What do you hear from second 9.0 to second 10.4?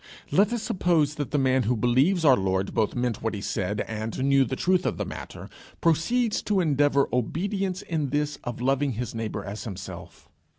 neighbour as himself.